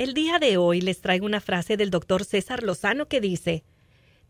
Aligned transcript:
El 0.00 0.14
día 0.14 0.38
de 0.38 0.56
hoy 0.56 0.80
les 0.80 1.02
traigo 1.02 1.26
una 1.26 1.42
frase 1.42 1.76
del 1.76 1.90
doctor 1.90 2.24
César 2.24 2.62
Lozano 2.62 3.06
que 3.06 3.20
dice, 3.20 3.64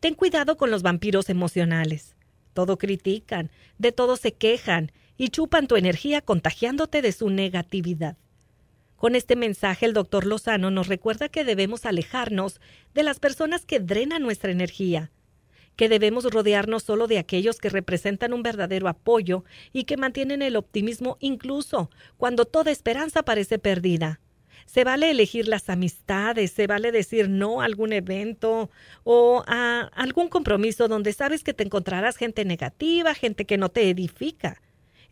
Ten 0.01 0.17
cuidado 0.17 0.57
con 0.57 0.73
los 0.73 0.83
vampiros 0.83 1.31
emocionales. 1.31 2.17
Todo 2.55 2.77
critican, 2.77 3.53
de 3.79 3.93
todo 3.93 4.17
se 4.17 4.33
quejan 4.33 4.91
y 5.17 5.29
chupan 5.29 5.69
tu 5.69 5.77
energía 5.77 6.23
contagiándote 6.23 7.03
de 7.03 7.13
su 7.13 7.31
negatividad. 7.31 8.17
Con 8.97 9.15
este 9.15 9.37
mensaje 9.37 9.87
el 9.87 9.93
doctor 9.93 10.27
Lozano 10.27 10.73
nos 10.73 10.89
recuerda 10.89 11.29
que 11.29 11.45
debemos 11.45 11.87
alejarnos 11.87 12.61
de 12.93 13.05
las 13.05 13.21
personas 13.21 13.65
que 13.65 13.79
drenan 13.79 14.23
nuestra 14.23 14.51
energía, 14.51 15.13
que 15.77 15.89
debemos 15.89 16.25
rodearnos 16.25 16.83
solo 16.83 17.07
de 17.07 17.19
aquellos 17.19 17.59
que 17.59 17.69
representan 17.69 18.33
un 18.33 18.43
verdadero 18.43 18.89
apoyo 18.89 19.45
y 19.73 19.85
que 19.85 19.97
mantienen 19.97 20.43
el 20.43 20.57
optimismo 20.57 21.17
incluso 21.21 21.91
cuando 22.17 22.45
toda 22.45 22.73
esperanza 22.73 23.23
parece 23.23 23.61
perdida. 23.61 24.19
Se 24.67 24.85
vale 24.85 25.11
elegir 25.11 25.49
las 25.49 25.69
amistades, 25.69 26.53
se 26.53 26.67
vale 26.67 26.93
decir 26.93 27.29
no 27.29 27.61
a 27.61 27.65
algún 27.65 27.93
evento 27.93 28.71
o 29.05 29.43
a 29.47 29.91
algún 29.95 30.29
compromiso 30.29 30.89
donde 30.89 31.13
sabes 31.13 31.43
que 31.43 31.55
te 31.55 31.65
encontrarás 31.65 32.17
gente 32.17 32.45
negativa, 32.45 33.15
gente 33.15 33.45
que 33.45 33.59
no 33.59 33.69
te 33.69 33.91
edifica. 33.91 34.61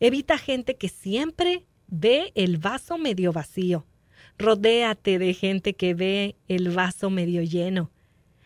Evita 0.01 0.39
gente 0.39 0.77
que 0.77 0.89
siempre 0.89 1.65
ve 1.89 2.33
el 2.35 2.59
vaso 2.59 2.99
medio 2.99 3.33
vacío. 3.33 3.87
Rodéate 4.39 5.19
de 5.19 5.35
gente 5.35 5.75
que 5.75 5.95
ve 5.95 6.37
el 6.47 6.71
vaso 6.71 7.11
medio 7.11 7.43
lleno. 7.43 7.91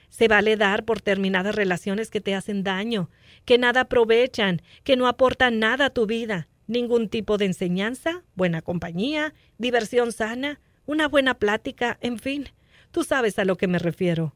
Se 0.08 0.28
vale 0.28 0.56
dar 0.56 0.84
por 0.84 1.00
terminadas 1.00 1.54
relaciones 1.54 2.10
que 2.10 2.20
te 2.20 2.34
hacen 2.34 2.62
daño, 2.62 3.10
que 3.44 3.58
nada 3.58 3.82
aprovechan, 3.82 4.62
que 4.84 4.96
no 4.96 5.06
aportan 5.06 5.58
nada 5.58 5.86
a 5.86 5.90
tu 5.90 6.06
vida, 6.06 6.48
ningún 6.66 7.08
tipo 7.08 7.38
de 7.38 7.46
enseñanza, 7.46 8.22
buena 8.34 8.62
compañía, 8.62 9.34
diversión 9.58 10.12
sana, 10.12 10.60
una 10.86 11.08
buena 11.08 11.34
plática, 11.34 11.98
en 12.00 12.18
fin, 12.18 12.48
tú 12.90 13.04
sabes 13.04 13.38
a 13.38 13.44
lo 13.44 13.56
que 13.56 13.68
me 13.68 13.78
refiero. 13.78 14.34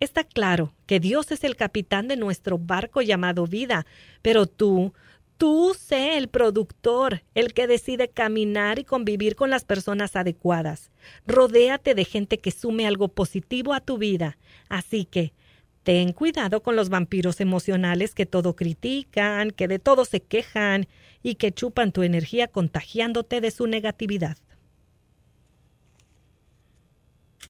Está 0.00 0.24
claro 0.24 0.74
que 0.86 1.00
Dios 1.00 1.30
es 1.30 1.44
el 1.44 1.56
capitán 1.56 2.08
de 2.08 2.16
nuestro 2.16 2.58
barco 2.58 3.00
llamado 3.00 3.46
vida, 3.46 3.86
pero 4.22 4.46
tú, 4.46 4.92
tú 5.38 5.74
sé 5.78 6.18
el 6.18 6.28
productor, 6.28 7.22
el 7.34 7.54
que 7.54 7.66
decide 7.66 8.08
caminar 8.08 8.78
y 8.78 8.84
convivir 8.84 9.36
con 9.36 9.50
las 9.50 9.64
personas 9.64 10.16
adecuadas. 10.16 10.90
Rodéate 11.26 11.94
de 11.94 12.04
gente 12.04 12.38
que 12.38 12.50
sume 12.50 12.86
algo 12.86 13.08
positivo 13.08 13.72
a 13.72 13.80
tu 13.80 13.98
vida. 13.98 14.36
Así 14.68 15.04
que, 15.04 15.32
ten 15.84 16.12
cuidado 16.12 16.62
con 16.62 16.76
los 16.76 16.88
vampiros 16.88 17.40
emocionales 17.40 18.14
que 18.14 18.26
todo 18.26 18.56
critican, 18.56 19.50
que 19.50 19.68
de 19.68 19.78
todo 19.78 20.04
se 20.04 20.20
quejan 20.20 20.86
y 21.22 21.36
que 21.36 21.52
chupan 21.52 21.92
tu 21.92 22.02
energía 22.02 22.48
contagiándote 22.48 23.40
de 23.40 23.50
su 23.50 23.66
negatividad. 23.66 24.38